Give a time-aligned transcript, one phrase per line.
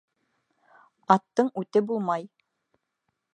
[1.15, 2.27] Аттың үте булмай